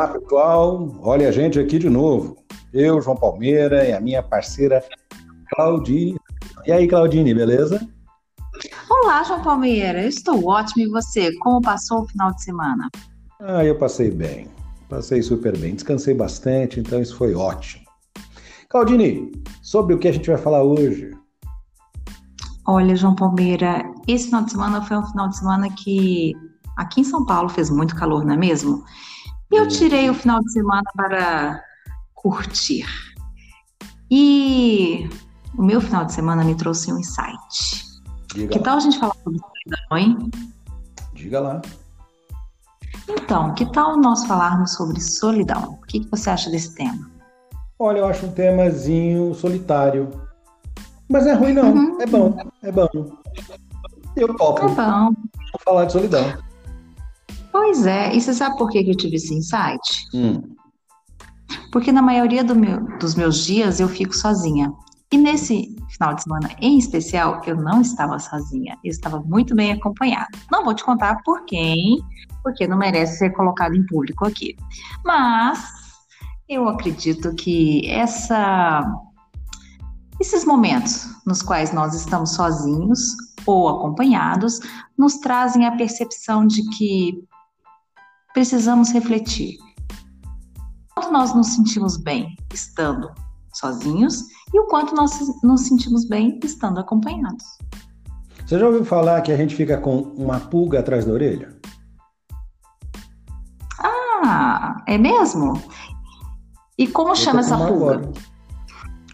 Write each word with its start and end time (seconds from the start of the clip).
Olá, 0.00 0.08
pessoal. 0.08 0.98
Olha 1.02 1.28
a 1.28 1.30
gente 1.30 1.60
aqui 1.60 1.78
de 1.78 1.90
novo. 1.90 2.34
Eu, 2.72 3.02
João 3.02 3.18
Palmeira 3.18 3.86
e 3.86 3.92
a 3.92 4.00
minha 4.00 4.22
parceira 4.22 4.82
Claudine. 5.54 6.18
E 6.64 6.72
aí, 6.72 6.88
Claudine, 6.88 7.34
beleza? 7.34 7.86
Olá, 8.88 9.22
João 9.24 9.42
Palmeira. 9.42 10.02
Eu 10.02 10.08
estou 10.08 10.42
ótimo. 10.46 10.84
E 10.84 10.88
você? 10.88 11.30
Como 11.40 11.60
passou 11.60 12.00
o 12.00 12.08
final 12.08 12.32
de 12.32 12.42
semana? 12.42 12.88
Ah, 13.40 13.62
eu 13.62 13.76
passei 13.76 14.10
bem. 14.10 14.48
Passei 14.88 15.20
super 15.20 15.54
bem. 15.58 15.74
Descansei 15.74 16.14
bastante, 16.14 16.80
então 16.80 17.02
isso 17.02 17.14
foi 17.14 17.34
ótimo. 17.34 17.84
Claudine, 18.70 19.30
sobre 19.60 19.94
o 19.94 19.98
que 19.98 20.08
a 20.08 20.12
gente 20.12 20.30
vai 20.30 20.38
falar 20.38 20.62
hoje? 20.62 21.10
Olha, 22.66 22.96
João 22.96 23.14
Palmeira, 23.14 23.84
esse 24.08 24.28
final 24.28 24.44
de 24.44 24.52
semana 24.52 24.80
foi 24.80 24.96
um 24.96 25.04
final 25.04 25.28
de 25.28 25.36
semana 25.36 25.68
que 25.68 26.32
aqui 26.78 27.02
em 27.02 27.04
São 27.04 27.26
Paulo 27.26 27.50
fez 27.50 27.68
muito 27.68 27.94
calor, 27.94 28.24
não 28.24 28.32
é 28.32 28.38
mesmo? 28.38 28.82
Eu 29.50 29.66
tirei 29.66 30.08
o 30.08 30.14
final 30.14 30.40
de 30.40 30.52
semana 30.52 30.82
para 30.94 31.64
curtir. 32.14 32.86
E 34.10 35.08
o 35.56 35.62
meu 35.62 35.80
final 35.80 36.04
de 36.04 36.12
semana 36.12 36.44
me 36.44 36.54
trouxe 36.54 36.92
um 36.92 36.98
insight. 36.98 37.84
Diga 38.34 38.52
que 38.52 38.58
lá. 38.58 38.64
tal 38.64 38.76
a 38.76 38.80
gente 38.80 38.98
falar 38.98 39.14
sobre 39.24 39.38
solidão, 39.38 39.98
hein? 39.98 40.30
Diga 41.14 41.40
lá. 41.40 41.62
Então, 43.08 43.52
que 43.54 43.66
tal 43.72 43.96
nós 43.96 44.24
falarmos 44.24 44.74
sobre 44.74 45.00
solidão? 45.00 45.78
O 45.82 45.86
que, 45.86 46.00
que 46.00 46.10
você 46.10 46.30
acha 46.30 46.48
desse 46.48 46.74
tema? 46.74 47.10
Olha, 47.78 47.98
eu 47.98 48.06
acho 48.06 48.26
um 48.26 48.32
temazinho 48.32 49.34
solitário. 49.34 50.08
Mas 51.08 51.24
não 51.24 51.32
é 51.32 51.34
ruim, 51.34 51.52
não. 51.52 51.72
Uhum. 51.72 52.00
É 52.00 52.06
bom, 52.06 52.36
é 52.62 52.70
bom. 52.70 52.88
Eu 54.16 54.36
topo. 54.36 54.64
É 54.64 54.68
bom. 54.68 55.12
Vou 55.52 55.60
falar 55.64 55.86
de 55.86 55.92
solidão. 55.92 56.49
Pois 57.52 57.86
é, 57.86 58.14
e 58.14 58.20
você 58.20 58.32
sabe 58.32 58.56
por 58.56 58.70
que 58.70 58.78
eu 58.78 58.96
tive 58.96 59.16
esse 59.16 59.34
insight? 59.34 59.80
Hum. 60.14 60.40
Porque 61.72 61.90
na 61.90 62.02
maioria 62.02 62.44
do 62.44 62.54
meu, 62.54 62.80
dos 62.98 63.14
meus 63.14 63.44
dias 63.44 63.80
eu 63.80 63.88
fico 63.88 64.14
sozinha. 64.14 64.72
E 65.12 65.18
nesse 65.18 65.74
final 65.88 66.14
de 66.14 66.22
semana 66.22 66.50
em 66.60 66.78
especial, 66.78 67.40
eu 67.44 67.56
não 67.56 67.80
estava 67.80 68.18
sozinha, 68.18 68.78
eu 68.84 68.90
estava 68.90 69.20
muito 69.20 69.54
bem 69.56 69.72
acompanhada. 69.72 70.30
Não 70.50 70.64
vou 70.64 70.74
te 70.74 70.84
contar 70.84 71.20
por 71.24 71.44
quem, 71.44 72.00
porque 72.42 72.66
não 72.66 72.78
merece 72.78 73.18
ser 73.18 73.30
colocado 73.30 73.74
em 73.74 73.84
público 73.86 74.24
aqui. 74.24 74.56
Mas 75.04 75.58
eu 76.48 76.68
acredito 76.68 77.34
que 77.34 77.88
essa, 77.90 78.84
esses 80.20 80.44
momentos 80.44 81.08
nos 81.26 81.42
quais 81.42 81.72
nós 81.72 81.94
estamos 81.94 82.34
sozinhos 82.34 83.00
ou 83.46 83.68
acompanhados 83.68 84.60
nos 84.96 85.18
trazem 85.18 85.66
a 85.66 85.76
percepção 85.76 86.46
de 86.46 86.62
que 86.70 87.24
precisamos 88.32 88.90
refletir. 88.90 89.56
Quanto 90.94 91.12
nós 91.12 91.34
nos 91.34 91.48
sentimos 91.48 91.96
bem 91.96 92.36
estando 92.52 93.10
sozinhos 93.52 94.24
e 94.52 94.60
o 94.60 94.66
quanto 94.66 94.94
nós 94.94 95.12
nos 95.42 95.62
sentimos 95.62 96.06
bem 96.06 96.38
estando 96.42 96.78
acompanhados. 96.78 97.44
Você 98.44 98.58
já 98.58 98.66
ouviu 98.66 98.84
falar 98.84 99.20
que 99.20 99.32
a 99.32 99.36
gente 99.36 99.54
fica 99.54 99.78
com 99.78 100.00
uma 100.16 100.40
pulga 100.40 100.80
atrás 100.80 101.04
da 101.04 101.12
orelha? 101.12 101.56
Ah, 103.78 104.82
é 104.86 104.98
mesmo? 104.98 105.60
E 106.76 106.86
como 106.86 107.10
Eu 107.10 107.16
chama 107.16 107.40
essa 107.40 107.56
pulga? 107.56 107.94
Agora. 107.94 108.12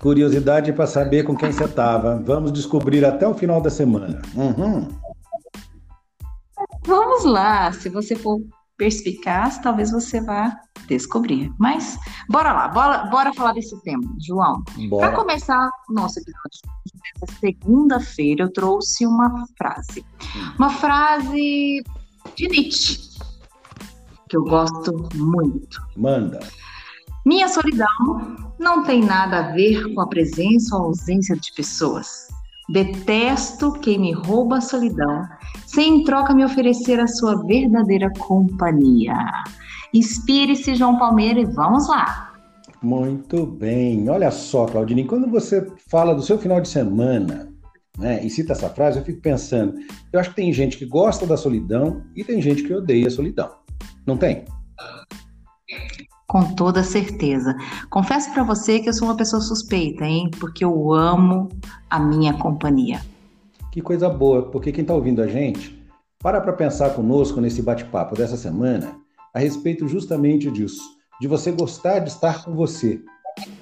Curiosidade 0.00 0.72
para 0.72 0.86
saber 0.86 1.24
com 1.24 1.36
quem 1.36 1.52
você 1.52 1.64
estava. 1.64 2.22
Vamos 2.24 2.52
descobrir 2.52 3.04
até 3.04 3.26
o 3.26 3.34
final 3.34 3.60
da 3.60 3.70
semana. 3.70 4.22
Uhum. 4.34 4.88
Vamos 6.86 7.24
lá. 7.24 7.72
Se 7.72 7.88
você 7.88 8.14
for 8.14 8.40
perspicaz, 8.76 9.58
talvez 9.58 9.90
você 9.90 10.20
vá 10.20 10.56
descobrir. 10.86 11.52
Mas 11.58 11.98
bora 12.28 12.52
lá, 12.52 12.68
bora, 12.68 13.04
bora 13.06 13.34
falar 13.34 13.52
desse 13.52 13.80
tema, 13.82 14.04
João. 14.26 14.62
Para 14.90 15.12
começar 15.12 15.68
o 15.88 15.92
nosso 15.92 16.20
episódio 16.20 16.60
dessa 17.20 17.32
segunda-feira, 17.40 18.44
eu 18.44 18.52
trouxe 18.52 19.06
uma 19.06 19.46
frase. 19.56 20.04
Uma 20.58 20.70
frase 20.70 21.82
de 22.34 22.48
Nietzsche, 22.48 22.98
que 24.28 24.36
eu 24.36 24.44
gosto 24.44 24.92
muito. 25.14 25.80
Manda. 25.96 26.40
Minha 27.24 27.48
solidão 27.48 27.88
não 28.58 28.84
tem 28.84 29.04
nada 29.04 29.38
a 29.38 29.52
ver 29.52 29.92
com 29.92 30.00
a 30.00 30.06
presença 30.06 30.76
ou 30.76 30.84
ausência 30.84 31.36
de 31.36 31.52
pessoas. 31.52 32.28
Detesto 32.68 33.72
quem 33.72 33.98
me 33.98 34.12
rouba 34.12 34.58
a 34.58 34.60
solidão, 34.60 35.22
sem 35.66 36.00
em 36.00 36.04
troca 36.04 36.34
me 36.34 36.44
oferecer 36.44 36.98
a 36.98 37.06
sua 37.06 37.44
verdadeira 37.46 38.10
companhia. 38.18 39.14
Inspire-se, 39.94 40.74
João 40.74 40.98
Palmeira, 40.98 41.40
e 41.40 41.44
vamos 41.44 41.88
lá. 41.88 42.32
Muito 42.82 43.46
bem. 43.46 44.08
Olha 44.08 44.30
só, 44.30 44.66
Claudine, 44.66 45.04
quando 45.04 45.28
você 45.28 45.66
fala 45.88 46.14
do 46.14 46.22
seu 46.22 46.38
final 46.38 46.60
de 46.60 46.68
semana, 46.68 47.48
né, 47.98 48.24
e 48.24 48.28
cita 48.28 48.52
essa 48.52 48.68
frase, 48.68 48.98
eu 48.98 49.04
fico 49.04 49.20
pensando, 49.20 49.74
eu 50.12 50.20
acho 50.20 50.30
que 50.30 50.36
tem 50.36 50.52
gente 50.52 50.76
que 50.76 50.84
gosta 50.84 51.26
da 51.26 51.36
solidão 51.36 52.02
e 52.14 52.22
tem 52.22 52.42
gente 52.42 52.62
que 52.62 52.74
odeia 52.74 53.06
a 53.06 53.10
solidão. 53.10 53.50
Não 54.06 54.16
tem? 54.16 54.44
Com 56.36 56.54
toda 56.54 56.84
certeza. 56.84 57.56
Confesso 57.88 58.30
para 58.30 58.42
você 58.42 58.78
que 58.78 58.90
eu 58.90 58.92
sou 58.92 59.08
uma 59.08 59.16
pessoa 59.16 59.40
suspeita, 59.40 60.04
hein? 60.04 60.30
Porque 60.38 60.62
eu 60.62 60.92
amo 60.92 61.48
a 61.88 61.98
minha 61.98 62.34
companhia. 62.34 63.00
Que 63.72 63.80
coisa 63.80 64.10
boa, 64.10 64.42
porque 64.42 64.70
quem 64.70 64.82
está 64.82 64.92
ouvindo 64.92 65.22
a 65.22 65.26
gente, 65.26 65.82
para 66.18 66.38
para 66.38 66.52
pensar 66.52 66.90
conosco 66.90 67.40
nesse 67.40 67.62
bate-papo 67.62 68.14
dessa 68.14 68.36
semana 68.36 68.98
a 69.32 69.38
respeito 69.38 69.88
justamente 69.88 70.50
disso, 70.50 70.82
de 71.18 71.26
você 71.26 71.50
gostar 71.50 72.00
de 72.00 72.10
estar 72.10 72.44
com 72.44 72.54
você. 72.54 73.00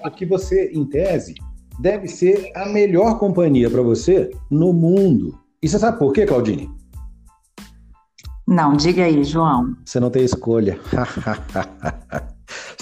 Porque 0.02 0.26
você, 0.26 0.72
em 0.74 0.84
tese, 0.84 1.36
deve 1.78 2.08
ser 2.08 2.50
a 2.56 2.68
melhor 2.68 3.20
companhia 3.20 3.70
para 3.70 3.82
você 3.82 4.32
no 4.50 4.72
mundo. 4.72 5.38
E 5.62 5.68
você 5.68 5.78
sabe 5.78 5.96
por 5.96 6.12
quê, 6.12 6.26
Claudine? 6.26 6.68
Não, 8.48 8.76
diga 8.76 9.04
aí, 9.04 9.22
João. 9.22 9.76
Você 9.84 10.00
não 10.00 10.10
tem 10.10 10.24
escolha. 10.24 10.76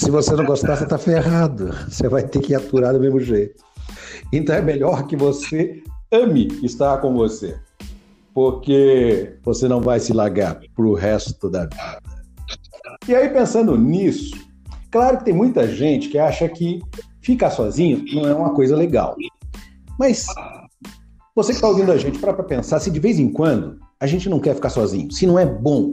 Se 0.02 0.10
você 0.10 0.34
não 0.34 0.44
gostar, 0.44 0.76
você 0.76 0.82
está 0.82 0.98
ferrado. 0.98 1.72
Você 1.88 2.08
vai 2.08 2.24
ter 2.24 2.40
que 2.40 2.56
aturar 2.56 2.92
do 2.92 2.98
mesmo 2.98 3.20
jeito. 3.20 3.62
Então 4.32 4.52
é 4.52 4.60
melhor 4.60 5.06
que 5.06 5.14
você 5.14 5.80
ame 6.12 6.48
estar 6.60 7.00
com 7.00 7.14
você, 7.14 7.56
porque 8.34 9.36
você 9.44 9.68
não 9.68 9.80
vai 9.80 10.00
se 10.00 10.12
largar 10.12 10.58
para 10.74 10.84
o 10.84 10.94
resto 10.94 11.48
da 11.48 11.66
vida. 11.66 12.02
E 13.06 13.14
aí, 13.14 13.28
pensando 13.28 13.78
nisso, 13.78 14.36
claro 14.90 15.18
que 15.18 15.24
tem 15.26 15.34
muita 15.34 15.68
gente 15.68 16.08
que 16.08 16.18
acha 16.18 16.48
que 16.48 16.80
ficar 17.20 17.52
sozinho 17.52 18.04
não 18.12 18.28
é 18.28 18.34
uma 18.34 18.52
coisa 18.52 18.74
legal. 18.74 19.14
Mas 19.96 20.26
você 21.32 21.52
que 21.52 21.58
está 21.58 21.68
ouvindo 21.68 21.92
a 21.92 21.96
gente, 21.96 22.18
para 22.18 22.34
pensar 22.42 22.80
se 22.80 22.90
de 22.90 22.98
vez 22.98 23.20
em 23.20 23.30
quando 23.30 23.78
a 24.00 24.06
gente 24.08 24.28
não 24.28 24.40
quer 24.40 24.56
ficar 24.56 24.70
sozinho, 24.70 25.12
se 25.12 25.28
não 25.28 25.38
é 25.38 25.46
bom 25.46 25.92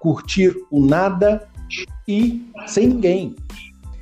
curtir 0.00 0.52
o 0.72 0.84
nada 0.84 1.48
e 2.06 2.46
sem 2.66 2.88
ninguém. 2.88 3.34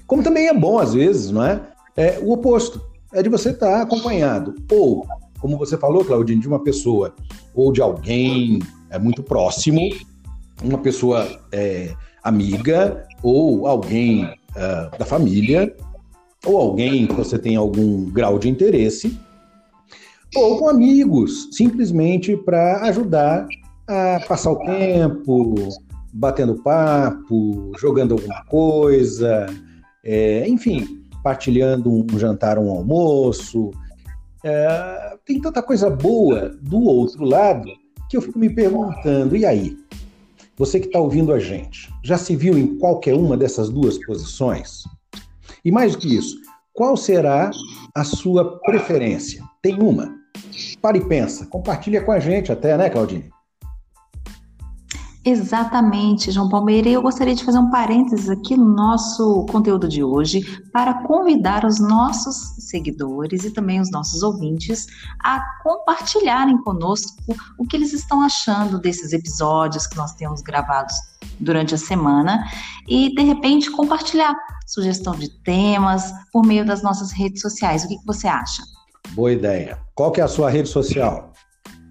Como 0.07 0.23
também 0.23 0.49
é 0.49 0.55
bom, 0.55 0.79
às 0.79 0.95
vezes, 0.95 1.31
não 1.31 1.45
é? 1.45 1.61
É 1.97 2.19
o 2.21 2.33
oposto. 2.33 2.81
É 3.13 3.23
de 3.23 3.29
você 3.29 3.51
estar 3.51 3.79
tá 3.79 3.83
acompanhado. 3.83 4.55
Ou, 4.71 5.07
como 5.41 5.59
você 5.59 5.77
falou, 5.77 6.05
Claudine, 6.05 6.41
de 6.41 6.49
uma 6.49 6.63
pessoa 6.63 7.15
ou 7.55 7.73
de 7.73 7.81
alguém 7.81 8.59
é 8.91 8.99
muito 8.99 9.23
próximo, 9.23 9.81
uma 10.63 10.79
pessoa 10.79 11.41
é, 11.51 11.95
amiga 12.23 13.07
ou 13.23 13.67
alguém 13.67 14.25
uh, 14.25 14.99
da 14.99 15.05
família 15.05 15.75
ou 16.45 16.57
alguém 16.57 17.07
que 17.07 17.15
você 17.15 17.39
tem 17.39 17.57
algum 17.57 18.11
grau 18.11 18.39
de 18.39 18.49
interesse 18.49 19.19
ou 20.35 20.59
com 20.59 20.69
amigos, 20.69 21.49
simplesmente 21.53 22.37
para 22.37 22.83
ajudar 22.89 23.47
a 23.87 24.21
passar 24.27 24.53
o 24.53 24.57
tempo, 24.57 25.55
batendo 26.13 26.63
papo, 26.63 27.73
jogando 27.79 28.15
alguma 28.15 28.45
coisa, 28.45 29.47
é, 30.05 30.47
enfim, 30.49 31.03
partilhando 31.23 31.91
um 31.91 32.19
jantar, 32.19 32.59
um 32.59 32.71
almoço. 32.71 33.71
é, 34.45 35.17
tem 35.25 35.41
tanta 35.41 35.63
coisa 35.63 35.89
boa 35.89 36.51
do 36.61 36.83
outro 36.83 37.25
lado 37.25 37.71
que 38.11 38.17
eu 38.17 38.23
fico 38.23 38.39
me 38.39 38.51
perguntando, 38.51 39.37
e 39.37 39.47
aí? 39.47 39.77
Você 40.59 40.79
que 40.79 40.87
está 40.87 41.01
ouvindo 41.01 41.33
a 41.33 41.39
gente, 41.39 41.91
já 42.05 42.19
se 42.19 42.37
viu 42.37 42.59
em 42.59 42.79
qualquer 42.79 43.15
uma 43.15 43.37
dessas 43.37 43.71
duas 43.71 43.97
posições? 44.05 44.85
E 45.65 45.73
mais 45.73 45.93
do 45.93 45.99
que 45.99 46.15
isso, 46.15 46.37
qual 46.75 46.97
será 46.97 47.51
a 47.95 48.05
sua 48.05 48.59
preferência? 48.61 49.43
Tem 49.63 49.81
uma? 49.81 50.15
Para 50.81 50.99
e 50.99 51.09
pensa, 51.09 51.47
compartilha 51.47 52.03
com 52.03 52.13
a 52.13 52.19
gente 52.19 52.53
até, 52.53 52.77
né, 52.77 52.91
Claudine? 52.91 53.31
Exatamente, 55.25 56.33
João 56.33 56.49
Palmeira. 56.49 56.89
E 56.89 56.95
eu 56.95 57.03
gostaria 57.03 57.35
de 57.35 57.45
fazer 57.45 57.59
um 57.59 57.71
parênteses 57.71 58.29
aqui 58.29 58.57
no 58.57 58.65
nosso 58.65 59.47
conteúdo 59.47 59.89
de 59.89 60.03
hoje 60.03 60.43
para 60.73 60.95
convidar 61.05 61.65
os 61.65 61.79
nossos 61.79 62.57
seguidores 62.59 63.45
e 63.45 63.53
também 63.53 63.81
os 63.81 63.89
nossos 63.91 64.25
ouvintes 64.25 64.87
a 65.23 65.41
compartilharem 65.63 66.61
conosco 66.65 67.37
o 67.57 67.65
que 67.65 67.77
eles 67.77 67.93
estão 67.93 68.21
achando 68.21 68.81
desses 68.81 69.13
episódios 69.13 69.87
que 69.87 69.97
nós 69.97 70.13
temos 70.15 70.43
gravados 70.43 70.95
durante 71.39 71.73
a 71.77 71.79
semana 71.79 72.45
e, 72.89 73.15
de 73.15 73.23
repente, 73.23 73.71
compartilhar 73.71 74.35
sugestão 74.67 75.15
de 75.15 75.29
temas 75.45 76.13
por 76.33 76.45
meio 76.45 76.67
das 76.67 76.83
nossas 76.83 77.13
redes 77.13 77.43
sociais. 77.43 77.85
O 77.85 77.89
que, 77.89 77.97
que 77.97 78.07
você 78.07 78.27
acha? 78.27 78.63
Boa 79.11 79.31
ideia. 79.31 79.79
Qual 79.95 80.11
que 80.11 80.21
é 80.21 80.25
a 80.25 80.29
sua 80.29 80.51
rede 80.51 80.69
social? 80.69 81.33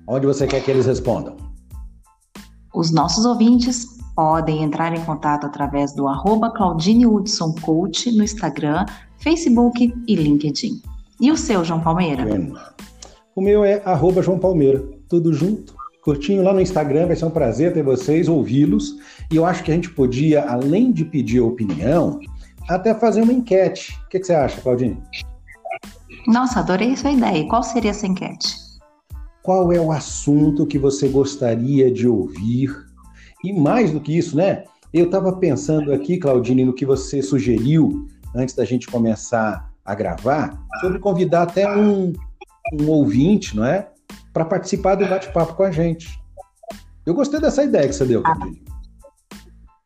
Onde 0.05 0.27
você 0.27 0.45
quer 0.45 0.61
que 0.61 0.69
eles 0.69 0.85
respondam? 0.85 1.50
Os 2.73 2.91
nossos 2.91 3.25
ouvintes 3.25 3.85
podem 4.15 4.63
entrar 4.63 4.93
em 4.93 5.03
contato 5.03 5.45
através 5.45 5.93
do 5.93 6.07
arroba 6.07 6.51
Claudine 6.51 7.05
Hudson 7.05 7.53
Coach 7.61 8.11
no 8.11 8.23
Instagram, 8.23 8.85
Facebook 9.17 9.93
e 10.07 10.15
LinkedIn. 10.15 10.81
E 11.19 11.31
o 11.31 11.37
seu, 11.37 11.65
João 11.65 11.81
Palmeira? 11.81 12.25
O 13.35 13.41
meu 13.41 13.65
é 13.65 13.81
arroba 13.85 14.21
João 14.21 14.39
Palmeira, 14.39 14.83
tudo 15.09 15.33
junto, 15.33 15.75
curtinho 16.01 16.43
lá 16.43 16.53
no 16.53 16.61
Instagram, 16.61 17.07
vai 17.07 17.15
ser 17.15 17.25
um 17.25 17.29
prazer 17.29 17.73
ter 17.73 17.83
vocês, 17.83 18.27
ouvi-los. 18.27 18.95
E 19.29 19.35
eu 19.35 19.45
acho 19.45 19.63
que 19.63 19.71
a 19.71 19.75
gente 19.75 19.89
podia, 19.89 20.49
além 20.49 20.91
de 20.91 21.03
pedir 21.03 21.41
opinião, 21.41 22.19
até 22.69 22.93
fazer 22.93 23.21
uma 23.21 23.33
enquete. 23.33 23.99
O 24.05 24.09
que, 24.09 24.19
que 24.19 24.25
você 24.25 24.33
acha, 24.33 24.61
Claudine? 24.61 24.97
Nossa, 26.25 26.59
adorei 26.59 26.95
sua 26.95 27.11
ideia. 27.11 27.47
Qual 27.47 27.63
seria 27.63 27.91
essa 27.91 28.07
enquete? 28.07 28.70
Qual 29.41 29.71
é 29.71 29.79
o 29.79 29.91
assunto 29.91 30.65
que 30.65 30.77
você 30.77 31.07
gostaria 31.07 31.91
de 31.91 32.07
ouvir. 32.07 32.69
E 33.43 33.51
mais 33.51 33.91
do 33.91 33.99
que 33.99 34.17
isso, 34.17 34.37
né? 34.37 34.63
Eu 34.93 35.05
estava 35.05 35.33
pensando 35.33 35.93
aqui, 35.93 36.17
Claudine, 36.17 36.65
no 36.65 36.73
que 36.73 36.85
você 36.85 37.21
sugeriu 37.21 38.07
antes 38.35 38.53
da 38.53 38.65
gente 38.65 38.87
começar 38.87 39.71
a 39.83 39.95
gravar, 39.95 40.59
sobre 40.79 40.99
convidar 40.99 41.43
até 41.43 41.75
um, 41.75 42.13
um 42.73 42.87
ouvinte, 42.87 43.55
não 43.55 43.65
é? 43.65 43.89
Para 44.31 44.45
participar 44.45 44.95
do 44.95 45.07
bate-papo 45.07 45.55
com 45.55 45.63
a 45.63 45.71
gente. 45.71 46.21
Eu 47.05 47.13
gostei 47.13 47.39
dessa 47.39 47.63
ideia 47.63 47.87
que 47.87 47.93
você 47.93 48.05
deu, 48.05 48.21
Claudine. 48.21 48.61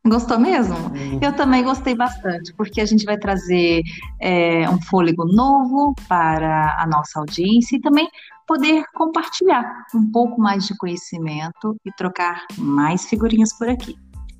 Gostou 0.07 0.37
mesmo? 0.37 0.75
Uhum. 0.75 1.19
Eu 1.19 1.33
também 1.33 1.63
gostei 1.63 1.95
bastante, 1.95 2.53
porque 2.53 2.79
a 2.79 2.85
gente 2.85 3.05
vai 3.05 3.17
trazer 3.17 3.81
é, 4.21 4.69
um 4.69 4.79
fôlego 4.79 5.25
novo 5.25 5.95
para 6.07 6.75
a 6.79 6.85
nossa 6.85 7.19
audiência 7.19 7.77
e 7.77 7.81
também 7.81 8.07
poder 8.47 8.83
compartilhar 8.93 9.85
um 9.93 10.11
pouco 10.11 10.39
mais 10.39 10.65
de 10.65 10.77
conhecimento 10.77 11.75
e 11.85 11.91
trocar 11.97 12.45
mais 12.57 13.05
figurinhas 13.05 13.55
por 13.57 13.67
aqui. 13.69 13.95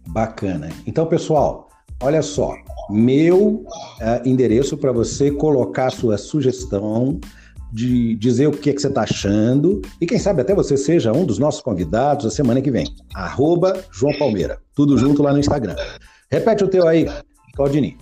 Bacana. 0.08 0.70
Então, 0.86 1.06
pessoal, 1.06 1.70
olha 2.02 2.22
só, 2.22 2.56
meu 2.90 3.66
uh, 3.66 3.66
endereço 4.28 4.78
para 4.78 4.92
você 4.92 5.32
colocar 5.32 5.90
sua 5.90 6.18
sugestão, 6.18 7.20
de 7.76 8.16
dizer 8.16 8.48
o 8.48 8.52
que, 8.52 8.70
é 8.70 8.74
que 8.74 8.80
você 8.80 8.88
está 8.88 9.02
achando 9.02 9.82
e 10.00 10.06
quem 10.06 10.18
sabe 10.18 10.42
até 10.42 10.56
você 10.56 10.78
seja 10.78 11.12
um 11.12 11.26
dos 11.26 11.38
nossos 11.38 11.60
convidados 11.62 12.26
a 12.26 12.30
semana 12.30 12.62
que 12.62 12.72
vem. 12.72 12.86
Arroba 13.14 13.84
João 13.92 14.18
Palmeira. 14.18 14.62
Tudo 14.74 14.98
junto 14.98 15.22
lá 15.22 15.34
no 15.34 15.40
Instagram. 15.40 15.76
Repete 16.32 16.64
o 16.64 16.70
teu 16.70 16.88
aí, 16.88 17.06
Claudine. 17.54 17.98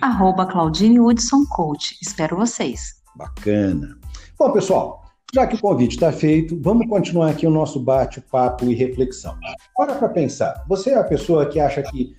Arroba 0.00 0.46
Claudine 0.46 0.98
Hudson 0.98 1.44
Coach. 1.50 1.98
Espero 2.00 2.36
vocês. 2.36 3.03
Bacana. 3.16 3.98
Bom, 4.38 4.50
pessoal, 4.52 5.04
já 5.34 5.46
que 5.46 5.56
o 5.56 5.60
convite 5.60 5.92
está 5.92 6.12
feito, 6.12 6.58
vamos 6.60 6.86
continuar 6.88 7.30
aqui 7.30 7.46
o 7.46 7.50
nosso 7.50 7.80
bate-papo 7.80 8.66
e 8.66 8.74
reflexão. 8.74 9.36
Para 9.76 9.94
para 9.94 10.08
pensar, 10.08 10.64
você 10.68 10.90
é 10.90 10.98
a 10.98 11.04
pessoa 11.04 11.46
que 11.46 11.58
acha 11.58 11.82
que 11.82 12.14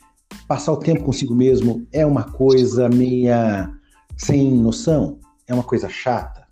passar 0.47 0.74
o 0.74 0.77
tempo 0.77 1.03
consigo 1.03 1.33
mesmo 1.33 1.88
é 1.92 2.06
uma 2.06 2.24
coisa 2.24 2.89
meia 2.89 3.71
sem 4.18 4.51
noção? 4.51 5.19
É 5.47 5.53
uma 5.53 5.63
coisa 5.63 5.88
chata? 5.88 6.45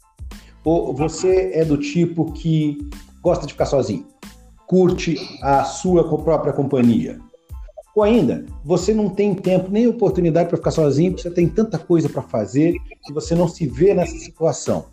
Ou 0.63 0.93
você 0.93 1.51
é 1.53 1.65
do 1.65 1.77
tipo 1.77 2.31
que 2.31 2.77
gosta 3.21 3.45
de 3.45 3.53
ficar 3.53 3.65
sozinho? 3.65 4.07
Curte 4.65 5.17
a 5.41 5.63
sua 5.65 6.07
própria 6.23 6.53
companhia? 6.53 7.19
Ou 7.95 8.01
ainda, 8.01 8.45
você 8.63 8.93
não 8.93 9.07
tem 9.07 9.35
tempo 9.35 9.69
nem 9.69 9.87
oportunidade 9.87 10.49
para 10.49 10.57
ficar 10.57 10.71
sozinho, 10.71 11.11
porque 11.11 11.23
você 11.23 11.29
tem 11.29 11.47
tanta 11.47 11.77
coisa 11.77 12.09
para 12.09 12.23
fazer 12.23 12.73
que 13.03 13.13
você 13.13 13.35
não 13.35 13.47
se 13.47 13.67
vê 13.67 13.93
nessa 13.93 14.17
situação. 14.17 14.85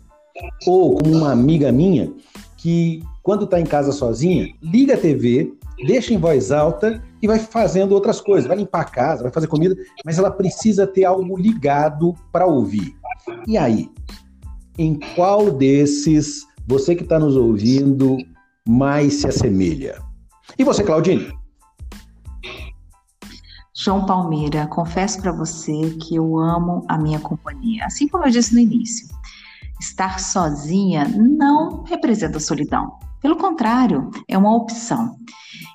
Ou 0.67 0.95
como 0.95 1.17
uma 1.17 1.31
amiga 1.31 1.71
minha 1.71 2.13
que, 2.57 3.01
quando 3.23 3.45
está 3.45 3.59
em 3.59 3.65
casa 3.65 3.91
sozinha, 3.91 4.53
liga 4.61 4.93
a 4.93 4.97
TV, 4.97 5.51
deixa 5.85 6.13
em 6.13 6.17
voz 6.17 6.51
alta 6.51 7.01
e 7.19 7.27
vai 7.27 7.39
fazendo 7.39 7.93
outras 7.93 8.21
coisas. 8.21 8.47
Vai 8.47 8.57
limpar 8.57 8.81
a 8.81 8.85
casa, 8.85 9.23
vai 9.23 9.31
fazer 9.31 9.47
comida, 9.47 9.75
mas 10.05 10.19
ela 10.19 10.29
precisa 10.29 10.85
ter 10.85 11.03
algo 11.03 11.35
ligado 11.35 12.13
para 12.31 12.45
ouvir. 12.45 12.95
E 13.47 13.57
aí? 13.57 13.89
Em 14.77 14.99
qual 15.15 15.49
desses 15.49 16.45
você 16.67 16.95
que 16.95 17.03
está 17.03 17.19
nos 17.19 17.35
ouvindo 17.35 18.17
mais 18.67 19.15
se 19.15 19.27
assemelha? 19.27 19.99
E 20.57 20.63
você, 20.63 20.83
Claudine? 20.83 21.40
João 23.83 24.05
Palmeira, 24.05 24.67
confesso 24.67 25.19
para 25.19 25.31
você 25.31 25.97
que 25.99 26.15
eu 26.15 26.37
amo 26.37 26.85
a 26.87 26.99
minha 26.99 27.19
companhia, 27.19 27.83
assim 27.83 28.07
como 28.07 28.23
eu 28.23 28.29
disse 28.29 28.53
no 28.53 28.59
início. 28.59 29.07
Estar 29.79 30.19
sozinha 30.19 31.07
não 31.07 31.81
representa 31.81 32.39
solidão. 32.39 32.99
Pelo 33.19 33.35
contrário, 33.35 34.11
é 34.27 34.37
uma 34.37 34.55
opção. 34.55 35.15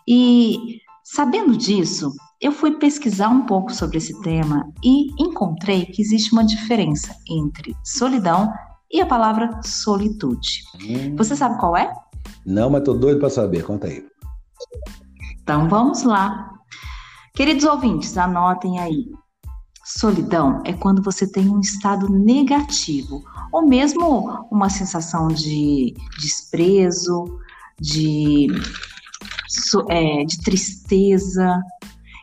E 0.06 0.78
sabendo 1.02 1.56
disso, 1.56 2.12
eu 2.40 2.52
fui 2.52 2.76
pesquisar 2.76 3.28
um 3.28 3.44
pouco 3.44 3.74
sobre 3.74 3.98
esse 3.98 4.20
tema 4.20 4.72
e 4.84 5.10
encontrei 5.20 5.86
que 5.86 6.00
existe 6.00 6.32
uma 6.32 6.44
diferença 6.44 7.12
entre 7.28 7.74
solidão 7.82 8.52
e 8.88 9.00
a 9.00 9.06
palavra 9.06 9.50
solitude. 9.64 10.62
Hum. 10.76 11.16
Você 11.16 11.34
sabe 11.34 11.58
qual 11.58 11.76
é? 11.76 11.92
Não, 12.46 12.70
mas 12.70 12.84
tô 12.84 12.94
doido 12.94 13.18
para 13.18 13.30
saber. 13.30 13.64
Conta 13.64 13.88
aí. 13.88 14.06
Então 15.42 15.68
vamos 15.68 16.04
lá. 16.04 16.55
Queridos 17.36 17.64
ouvintes, 17.64 18.16
anotem 18.16 18.80
aí. 18.80 19.12
Solidão 19.84 20.62
é 20.64 20.72
quando 20.72 21.02
você 21.02 21.30
tem 21.30 21.50
um 21.50 21.60
estado 21.60 22.08
negativo, 22.08 23.22
ou 23.52 23.68
mesmo 23.68 24.46
uma 24.50 24.70
sensação 24.70 25.28
de 25.28 25.94
desprezo, 26.18 27.24
de, 27.78 28.46
é, 29.90 30.24
de 30.24 30.38
tristeza, 30.38 31.62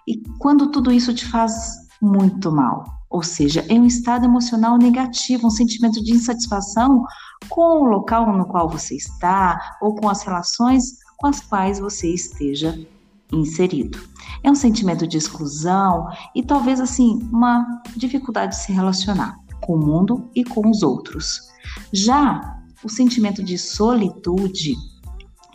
e 0.07 0.19
quando 0.39 0.71
tudo 0.71 0.91
isso 0.91 1.13
te 1.13 1.27
faz 1.27 1.53
muito 2.01 2.51
mal. 2.51 2.83
Ou 3.07 3.21
seja, 3.21 3.63
é 3.69 3.75
um 3.75 3.85
estado 3.85 4.25
emocional 4.25 4.79
negativo, 4.79 5.45
um 5.45 5.51
sentimento 5.51 6.03
de 6.03 6.11
insatisfação 6.11 7.05
com 7.49 7.83
o 7.83 7.85
local 7.85 8.35
no 8.35 8.47
qual 8.47 8.67
você 8.67 8.95
está 8.95 9.77
ou 9.79 9.93
com 9.93 10.09
as 10.09 10.23
relações 10.23 11.03
com 11.17 11.27
as 11.27 11.39
quais 11.39 11.79
você 11.79 12.13
esteja 12.13 12.75
inserido. 13.33 13.99
É 14.43 14.51
um 14.51 14.55
sentimento 14.55 15.07
de 15.07 15.17
exclusão 15.17 16.07
e 16.35 16.43
talvez 16.43 16.79
assim 16.79 17.19
uma 17.31 17.81
dificuldade 17.95 18.55
de 18.55 18.61
se 18.61 18.71
relacionar 18.71 19.37
com 19.61 19.75
o 19.75 19.85
mundo 19.85 20.29
e 20.35 20.43
com 20.43 20.69
os 20.69 20.83
outros. 20.83 21.39
Já 21.91 22.59
o 22.83 22.89
sentimento 22.89 23.41
de 23.41 23.57
solitude, 23.57 24.75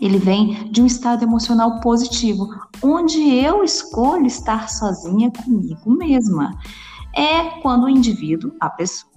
ele 0.00 0.18
vem 0.18 0.70
de 0.70 0.80
um 0.80 0.86
estado 0.86 1.22
emocional 1.22 1.80
positivo, 1.80 2.48
onde 2.82 3.34
eu 3.34 3.62
escolho 3.62 4.26
estar 4.26 4.68
sozinha 4.68 5.30
comigo 5.30 5.90
mesma. 5.90 6.56
É 7.14 7.60
quando 7.60 7.84
o 7.84 7.88
indivíduo, 7.88 8.52
a 8.60 8.70
pessoa, 8.70 9.07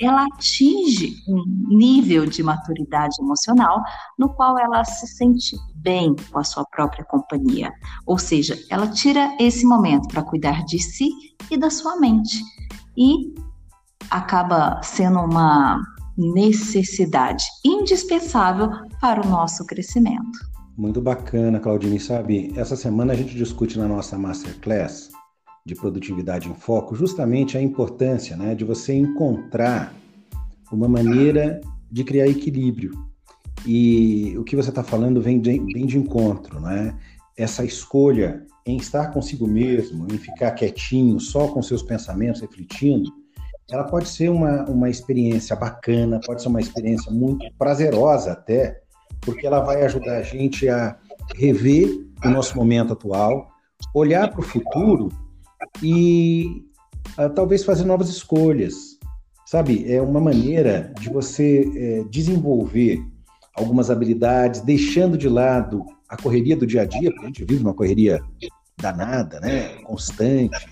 ela 0.00 0.24
atinge 0.24 1.16
um 1.28 1.44
nível 1.68 2.26
de 2.26 2.42
maturidade 2.42 3.16
emocional 3.20 3.82
no 4.18 4.28
qual 4.28 4.58
ela 4.58 4.84
se 4.84 5.06
sente 5.06 5.56
bem 5.76 6.14
com 6.30 6.38
a 6.38 6.44
sua 6.44 6.64
própria 6.64 7.04
companhia. 7.04 7.72
Ou 8.06 8.18
seja, 8.18 8.56
ela 8.70 8.86
tira 8.86 9.36
esse 9.40 9.66
momento 9.66 10.08
para 10.08 10.22
cuidar 10.22 10.64
de 10.64 10.78
si 10.78 11.08
e 11.50 11.56
da 11.56 11.70
sua 11.70 11.98
mente. 11.98 12.42
E 12.96 13.34
acaba 14.10 14.80
sendo 14.82 15.20
uma 15.20 15.80
necessidade 16.16 17.44
indispensável 17.64 18.70
para 19.00 19.24
o 19.24 19.28
nosso 19.28 19.64
crescimento. 19.64 20.38
Muito 20.76 21.00
bacana, 21.00 21.58
Claudine. 21.58 21.98
Sabe, 21.98 22.52
essa 22.56 22.76
semana 22.76 23.12
a 23.12 23.16
gente 23.16 23.36
discute 23.36 23.78
na 23.78 23.88
nossa 23.88 24.16
Masterclass 24.16 25.10
de 25.68 25.74
produtividade 25.74 26.48
em 26.48 26.54
foco, 26.54 26.94
justamente 26.94 27.58
a 27.58 27.62
importância 27.62 28.34
né, 28.34 28.54
de 28.54 28.64
você 28.64 28.94
encontrar 28.94 29.94
uma 30.72 30.88
maneira 30.88 31.60
de 31.92 32.04
criar 32.04 32.26
equilíbrio. 32.26 32.92
E 33.66 34.34
o 34.38 34.44
que 34.44 34.56
você 34.56 34.70
está 34.70 34.82
falando 34.82 35.20
vem 35.20 35.38
de, 35.38 35.58
vem 35.58 35.84
de 35.84 35.98
encontro, 35.98 36.58
né? 36.58 36.96
Essa 37.36 37.64
escolha 37.64 38.46
em 38.64 38.78
estar 38.78 39.08
consigo 39.08 39.46
mesmo, 39.46 40.06
em 40.10 40.16
ficar 40.16 40.52
quietinho, 40.52 41.20
só 41.20 41.48
com 41.48 41.60
seus 41.60 41.82
pensamentos, 41.82 42.40
refletindo, 42.40 43.12
ela 43.70 43.84
pode 43.84 44.08
ser 44.08 44.30
uma, 44.30 44.64
uma 44.64 44.88
experiência 44.88 45.54
bacana, 45.54 46.20
pode 46.24 46.40
ser 46.40 46.48
uma 46.48 46.60
experiência 46.60 47.12
muito 47.12 47.44
prazerosa 47.58 48.32
até, 48.32 48.80
porque 49.20 49.46
ela 49.46 49.60
vai 49.60 49.82
ajudar 49.82 50.16
a 50.16 50.22
gente 50.22 50.66
a 50.68 50.96
rever 51.34 52.06
o 52.24 52.28
nosso 52.30 52.56
momento 52.56 52.94
atual, 52.94 53.50
olhar 53.94 54.30
para 54.30 54.40
o 54.40 54.44
futuro 54.44 55.10
e 55.82 56.64
uh, 57.18 57.30
talvez 57.30 57.64
fazer 57.64 57.84
novas 57.84 58.08
escolhas. 58.08 58.98
Sabe, 59.46 59.90
é 59.90 60.00
uma 60.02 60.20
maneira 60.20 60.92
de 61.00 61.08
você 61.08 61.72
é, 61.74 62.04
desenvolver 62.10 63.02
algumas 63.54 63.90
habilidades, 63.90 64.60
deixando 64.60 65.16
de 65.16 65.26
lado 65.26 65.86
a 66.06 66.16
correria 66.16 66.54
do 66.54 66.66
dia 66.66 66.82
a 66.82 66.84
dia, 66.84 67.10
porque 67.10 67.24
a 67.24 67.28
gente 67.28 67.44
vive 67.46 67.62
uma 67.62 67.72
correria 67.72 68.20
danada, 68.76 69.40
né? 69.40 69.68
Constante. 69.84 70.68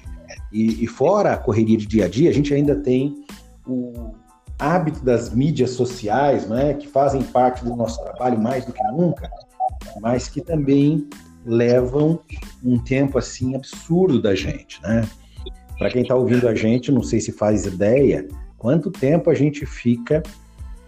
E, 0.52 0.84
e 0.84 0.86
fora 0.86 1.32
a 1.32 1.38
correria 1.38 1.78
de 1.78 1.86
dia 1.86 2.04
a 2.04 2.08
dia, 2.08 2.28
a 2.28 2.32
gente 2.32 2.52
ainda 2.52 2.76
tem 2.76 3.24
o 3.66 4.12
hábito 4.58 5.04
das 5.04 5.34
mídias 5.34 5.70
sociais, 5.70 6.46
né? 6.46 6.74
Que 6.74 6.86
fazem 6.86 7.22
parte 7.22 7.64
do 7.64 7.74
nosso 7.74 8.02
trabalho 8.02 8.38
mais 8.38 8.64
do 8.64 8.72
que 8.72 8.82
nunca, 8.88 9.30
mas 10.00 10.28
que 10.28 10.40
também 10.40 11.08
levam 11.46 12.18
um 12.62 12.76
tempo 12.76 13.16
assim 13.16 13.54
absurdo 13.54 14.20
da 14.20 14.34
gente, 14.34 14.82
né? 14.82 15.08
Para 15.78 15.90
quem 15.90 16.02
está 16.02 16.14
ouvindo 16.14 16.48
a 16.48 16.54
gente, 16.54 16.90
não 16.90 17.02
sei 17.02 17.20
se 17.20 17.30
faz 17.30 17.64
ideia, 17.64 18.26
quanto 18.58 18.90
tempo 18.90 19.30
a 19.30 19.34
gente 19.34 19.64
fica 19.64 20.22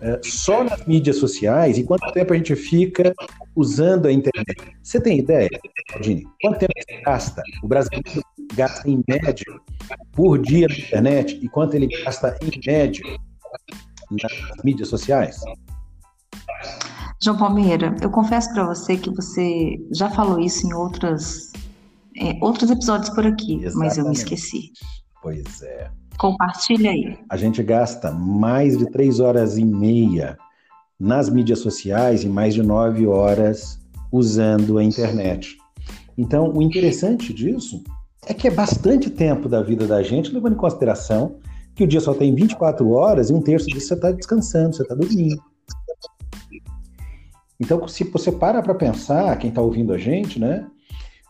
é, 0.00 0.20
só 0.24 0.64
nas 0.64 0.84
mídias 0.86 1.16
sociais 1.16 1.78
e 1.78 1.84
quanto 1.84 2.10
tempo 2.12 2.32
a 2.32 2.36
gente 2.36 2.56
fica 2.56 3.14
usando 3.54 4.06
a 4.06 4.12
internet. 4.12 4.76
Você 4.82 5.00
tem 5.00 5.18
ideia, 5.18 5.48
Claudine? 5.88 6.26
Quanto 6.40 6.58
tempo 6.58 6.72
você 6.76 7.00
gasta? 7.02 7.42
O 7.62 7.68
brasileiro 7.68 8.22
gasta 8.54 8.88
em 8.88 9.02
média 9.06 9.46
por 10.12 10.38
dia 10.38 10.66
na 10.68 10.74
internet 10.74 11.38
e 11.42 11.48
quanto 11.48 11.74
ele 11.74 11.86
gasta 11.86 12.36
em 12.42 12.60
média 12.66 13.02
nas 14.10 14.64
mídias 14.64 14.88
sociais? 14.88 15.40
João 17.20 17.36
Palmeira, 17.36 17.96
eu 18.00 18.10
confesso 18.10 18.52
para 18.52 18.64
você 18.64 18.96
que 18.96 19.10
você 19.10 19.76
já 19.92 20.08
falou 20.08 20.38
isso 20.38 20.66
em 20.66 20.72
outras, 20.72 21.52
é, 22.16 22.38
outros 22.40 22.70
episódios 22.70 23.10
por 23.10 23.26
aqui, 23.26 23.54
Exatamente. 23.54 23.76
mas 23.76 23.98
eu 23.98 24.04
me 24.04 24.12
esqueci. 24.12 24.70
Pois 25.20 25.62
é. 25.62 25.90
Compartilha 26.16 26.90
aí. 26.90 27.18
A 27.28 27.36
gente 27.36 27.62
gasta 27.62 28.12
mais 28.12 28.78
de 28.78 28.88
três 28.90 29.18
horas 29.18 29.58
e 29.58 29.64
meia 29.64 30.38
nas 30.98 31.28
mídias 31.28 31.58
sociais 31.58 32.22
e 32.22 32.28
mais 32.28 32.54
de 32.54 32.62
nove 32.62 33.06
horas 33.06 33.80
usando 34.12 34.78
a 34.78 34.84
internet. 34.84 35.56
Então, 36.16 36.52
o 36.52 36.62
interessante 36.62 37.32
disso 37.32 37.82
é 38.26 38.34
que 38.34 38.46
é 38.46 38.50
bastante 38.50 39.10
tempo 39.10 39.48
da 39.48 39.62
vida 39.62 39.86
da 39.86 40.02
gente, 40.02 40.32
levando 40.32 40.54
em 40.54 40.58
consideração 40.58 41.36
que 41.74 41.84
o 41.84 41.86
dia 41.86 42.00
só 42.00 42.12
tem 42.14 42.34
24 42.34 42.90
horas 42.90 43.30
e 43.30 43.32
um 43.32 43.40
terço 43.40 43.66
disso 43.66 43.88
você 43.88 43.94
está 43.94 44.10
descansando, 44.10 44.74
você 44.74 44.82
está 44.82 44.94
dormindo. 44.94 45.40
Então, 47.60 47.86
se 47.88 48.04
você 48.04 48.30
para 48.30 48.62
para 48.62 48.74
pensar, 48.74 49.36
quem 49.38 49.50
está 49.50 49.60
ouvindo 49.60 49.92
a 49.92 49.98
gente, 49.98 50.38
né? 50.38 50.66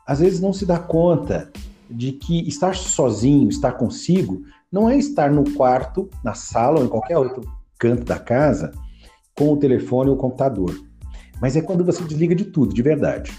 Às 0.07 0.21
vezes 0.21 0.41
não 0.41 0.53
se 0.53 0.67
dá 0.67 0.79
conta 0.79 1.51
de 1.91 2.13
que 2.13 2.47
estar 2.47 2.75
sozinho, 2.75 3.49
estar 3.49 3.73
consigo, 3.73 4.43
não 4.71 4.89
é 4.89 4.97
estar 4.97 5.31
no 5.31 5.51
quarto, 5.53 6.09
na 6.23 6.35
sala 6.35 6.81
ou 6.81 6.85
em 6.85 6.89
qualquer 6.89 7.17
outro 7.17 7.43
canto 7.79 8.05
da 8.05 8.19
casa 8.19 8.73
com 9.35 9.53
o 9.53 9.57
telefone 9.57 10.11
ou 10.11 10.17
o 10.17 10.19
computador. 10.19 10.79
Mas 11.41 11.57
é 11.57 11.63
quando 11.63 11.85
você 11.85 12.03
desliga 12.05 12.35
de 12.35 12.45
tudo, 12.45 12.75
de 12.75 12.83
verdade. 12.83 13.33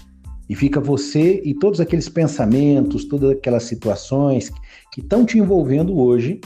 E 0.48 0.54
fica 0.56 0.80
você 0.80 1.40
e 1.44 1.54
todos 1.54 1.80
aqueles 1.80 2.08
pensamentos, 2.08 3.04
todas 3.04 3.30
aquelas 3.30 3.64
situações 3.64 4.50
que 4.90 5.00
estão 5.00 5.24
te 5.24 5.38
envolvendo 5.38 5.96
hoje 5.96 6.40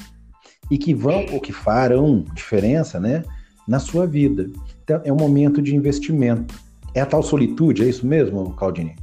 e 0.71 0.77
que 0.77 0.93
vão 0.93 1.25
ou 1.33 1.41
que 1.41 1.53
farão 1.53 2.25
diferença, 2.35 3.01
né, 3.01 3.25
na 3.66 3.78
sua 3.78 4.06
vida. 4.06 4.50
Então, 4.83 5.00
é 5.04 5.12
um 5.12 5.16
momento 5.16 5.62
de 5.62 5.75
investimento. 5.75 6.54
É 6.94 7.00
a 7.00 7.06
tal 7.06 7.23
solitude, 7.23 7.83
é 7.83 7.88
isso 7.88 8.06
mesmo, 8.06 8.52
Claudine? 8.54 8.94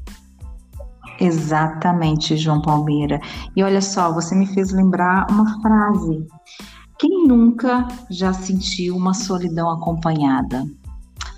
Exatamente, 1.20 2.36
João 2.36 2.62
Palmeira. 2.62 3.20
E 3.56 3.62
olha 3.64 3.82
só, 3.82 4.12
você 4.12 4.34
me 4.34 4.48
fez 4.48 4.72
lembrar 4.72 5.28
uma 5.30 5.62
frase. 5.62 6.26
Quem 6.98 7.28
nunca 7.28 7.88
já 8.10 8.34
sentiu 8.34 8.96
uma 8.96 9.14
solidão 9.14 9.70
acompanhada? 9.70 10.66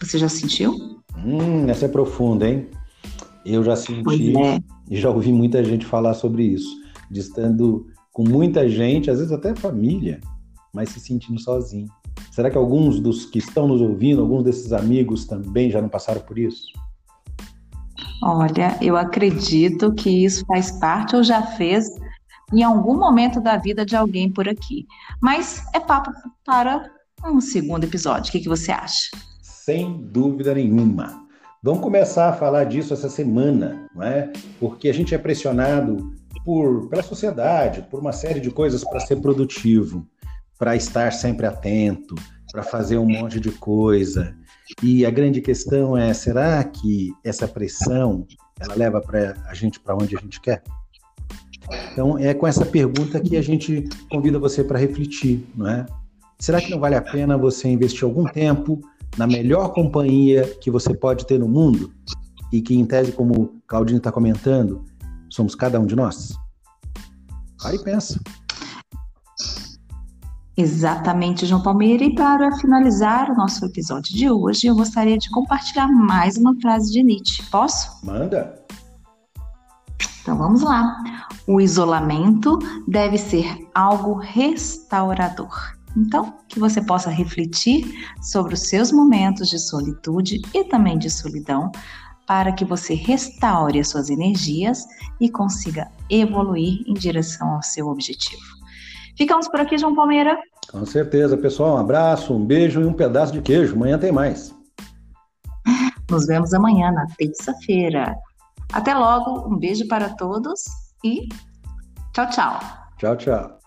Você 0.02 0.18
já 0.18 0.30
sentiu? 0.30 0.74
Hum, 1.18 1.70
essa 1.70 1.86
é 1.86 1.88
profunda, 1.88 2.48
hein? 2.48 2.68
Eu 3.46 3.64
já 3.64 3.76
senti 3.76 4.38
é. 4.38 4.60
e 4.90 4.98
já 4.98 5.10
ouvi 5.10 5.32
muita 5.32 5.64
gente 5.64 5.86
falar 5.86 6.14
sobre 6.14 6.44
isso, 6.44 6.70
de 7.12 7.20
estando 7.20 7.88
com 8.12 8.24
muita 8.24 8.70
gente, 8.70 9.10
às 9.10 9.18
vezes 9.18 9.34
até 9.34 9.54
família, 9.56 10.22
mas 10.74 10.90
se 10.90 11.00
sentindo 11.00 11.40
sozinho. 11.40 11.88
Será 12.34 12.50
que 12.50 12.58
alguns 12.58 13.00
dos 13.00 13.28
que 13.28 13.38
estão 13.38 13.68
nos 13.68 13.80
ouvindo, 13.80 14.20
alguns 14.20 14.44
desses 14.44 14.74
amigos 14.74 15.26
também 15.26 15.70
já 15.70 15.80
não 15.80 15.88
passaram 15.88 16.20
por 16.20 16.40
isso? 16.40 16.66
Olha, 18.24 18.76
eu 18.82 18.98
acredito 18.98 19.94
que 19.94 20.26
isso 20.26 20.44
faz 20.48 20.72
parte 20.80 21.16
ou 21.16 21.22
já 21.22 21.44
fez 21.44 21.86
em 22.52 22.64
algum 22.64 22.98
momento 22.98 23.40
da 23.40 23.58
vida 23.58 23.86
de 23.86 23.96
alguém 23.96 24.32
por 24.32 24.50
aqui. 24.50 24.88
Mas 25.22 25.64
é 25.76 25.80
papo 25.80 26.10
para 26.44 26.90
um 27.24 27.40
segundo 27.40 27.84
episódio. 27.84 28.30
O 28.30 28.32
que, 28.32 28.40
que 28.40 28.50
você 28.50 28.72
acha? 28.72 29.12
Sem 29.44 30.02
dúvida 30.02 30.56
nenhuma. 30.56 31.24
Vamos 31.62 31.84
começar 31.84 32.30
a 32.30 32.34
falar 32.34 32.64
disso 32.64 32.96
essa 32.96 33.10
semana, 33.10 33.88
não 33.94 34.02
é? 34.02 34.34
Porque 34.60 34.90
a 34.90 34.94
gente 34.94 35.14
é 35.14 35.20
pressionado 35.20 36.12
por, 36.44 36.90
pela 36.90 37.04
sociedade, 37.04 37.86
por 37.92 38.00
uma 38.00 38.12
série 38.12 38.40
de 38.40 38.50
coisas 38.50 38.84
para 38.84 39.02
ser 39.02 39.22
produtivo, 39.22 40.08
para 40.58 40.76
estar 40.76 41.12
sempre 41.12 41.46
atento, 41.46 42.16
para 42.52 42.64
fazer 42.64 42.98
um 42.98 43.08
monte 43.08 43.40
de 43.40 43.52
coisa. 43.52 44.36
E 44.82 45.06
a 45.06 45.12
grande 45.12 45.42
questão 45.42 45.98
é: 45.98 46.14
será 46.14 46.64
que 46.64 47.12
essa 47.24 47.48
pressão 47.48 48.26
ela 48.60 48.76
leva 48.76 49.02
para 49.02 49.36
a 49.48 49.54
gente 49.54 49.80
para 49.80 49.96
onde 49.96 50.16
a 50.16 50.20
gente 50.20 50.40
quer? 50.40 50.64
Então 51.92 52.18
é 52.18 52.34
com 52.34 52.46
essa 52.46 52.66
pergunta 52.66 53.20
que 53.20 53.38
a 53.38 53.42
gente 53.42 53.88
convida 54.10 54.38
você 54.38 54.64
para 54.64 54.80
refletir, 54.80 55.46
não 55.56 55.68
é? 55.68 55.86
Será 56.40 56.60
que 56.60 56.70
não 56.70 56.80
vale 56.80 56.96
a 56.96 57.02
pena 57.02 57.38
você 57.38 57.70
investir 57.70 58.04
algum 58.04 58.26
tempo 58.26 58.82
na 59.18 59.26
melhor 59.26 59.70
companhia 59.74 60.44
que 60.62 60.70
você 60.70 60.94
pode 60.94 61.26
ter 61.26 61.40
no 61.40 61.48
mundo 61.48 61.94
e 62.52 62.62
que, 62.62 62.76
em 62.76 62.86
tese, 62.86 63.12
como 63.12 63.34
o 63.34 63.62
Claudinho 63.66 63.98
está 63.98 64.12
comentando, 64.12 64.84
somos 65.30 65.56
cada 65.56 65.80
um 65.80 65.86
de 65.86 65.96
nós? 65.96 66.34
Para 67.58 67.76
e 67.76 67.80
pensa. 67.84 68.20
Exatamente, 70.56 71.46
João 71.46 71.64
Palmeira. 71.64 72.04
E 72.04 72.14
para 72.14 72.56
finalizar 72.58 73.32
o 73.32 73.36
nosso 73.36 73.66
episódio 73.66 74.14
de 74.16 74.30
hoje, 74.30 74.68
eu 74.68 74.76
gostaria 74.76 75.18
de 75.18 75.30
compartilhar 75.32 75.88
mais 75.88 76.38
uma 76.38 76.56
frase 76.62 76.92
de 76.92 77.02
Nietzsche. 77.04 77.44
Posso? 77.50 78.06
Manda! 78.06 78.64
Então 80.22 80.38
vamos 80.38 80.62
lá. 80.62 81.04
O 81.48 81.60
isolamento 81.60 82.58
deve 82.88 83.18
ser 83.18 83.68
algo 83.74 84.14
restaurador. 84.14 85.74
Então, 85.98 86.34
que 86.48 86.60
você 86.60 86.82
possa 86.82 87.10
refletir 87.10 88.08
sobre 88.22 88.54
os 88.54 88.62
seus 88.62 88.92
momentos 88.92 89.50
de 89.50 89.60
solitude 89.60 90.42
e 90.54 90.64
também 90.64 90.98
de 90.98 91.10
solidão, 91.10 91.72
para 92.26 92.52
que 92.54 92.64
você 92.64 92.94
restaure 92.94 93.80
as 93.80 93.90
suas 93.90 94.10
energias 94.10 94.86
e 95.20 95.30
consiga 95.30 95.92
evoluir 96.10 96.84
em 96.88 96.94
direção 96.94 97.56
ao 97.56 97.62
seu 97.62 97.88
objetivo. 97.88 98.63
Ficamos 99.18 99.48
por 99.48 99.60
aqui, 99.60 99.78
João 99.78 99.96
Palmeira. 99.96 100.38
Com 100.72 100.86
certeza, 100.86 101.38
pessoal. 101.38 101.76
Um 101.76 101.80
abraço, 101.80 102.34
um 102.34 102.46
beijo 102.46 102.82
e 102.82 102.86
um 102.86 102.94
pedaço 102.94 103.32
de 103.34 103.42
queijo. 103.42 103.76
Amanhã 103.76 103.98
tem 103.98 104.12
mais. 104.12 104.56
Nos 106.10 106.26
vemos 106.26 106.54
amanhã, 106.54 106.92
na 106.92 107.06
terça-feira. 107.18 108.16
Até 108.72 108.94
logo, 108.94 109.48
um 109.48 109.58
beijo 109.58 109.88
para 109.88 110.10
todos 110.16 110.64
e 111.04 111.28
tchau, 112.14 112.30
tchau. 112.30 112.60
Tchau, 112.98 113.16
tchau. 113.18 113.63